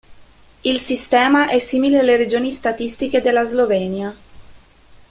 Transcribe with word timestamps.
Il 0.63 0.79
sistema 0.79 1.47
è 1.51 1.59
simile 1.59 1.99
alle 1.99 2.17
regioni 2.17 2.49
statistiche 2.49 3.21
della 3.21 3.43
Slovenia. 3.43 4.11